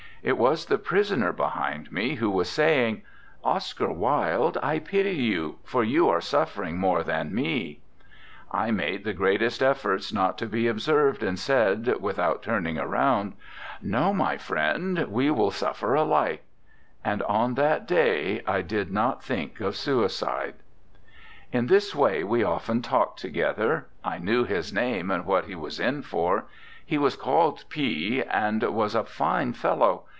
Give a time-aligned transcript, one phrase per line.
[0.23, 3.01] It was the prisoner behind me, who was saying:
[3.43, 7.79] 'Oscar Wilde, I pity you, for you are suffering more than me/
[8.51, 13.33] I made the greatest efforts not to be observed, and said, without turning around:
[13.81, 16.43] 'No, my friend; we all suffer alike/
[17.03, 20.53] And on that day I did not think of suicide.
[21.01, 21.01] 56 ANDRE
[21.53, 23.87] GIDE" In this way we often talked together.
[24.03, 26.45] I knew his name and what he was in for.
[26.85, 30.03] He was called P, and was a fine fellow!